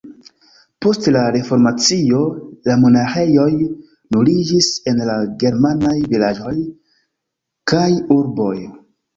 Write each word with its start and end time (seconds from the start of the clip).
Post 0.85 1.03
la 1.15 1.25
Reformacio 1.33 2.21
la 2.69 2.77
monaĥejoj 2.85 3.45
nuliĝis 4.17 4.71
en 4.93 5.05
la 5.11 5.19
germanaj 5.45 5.95
vilaĝoj 6.15 6.55
kaj 7.75 7.87
urboj. 8.19 8.53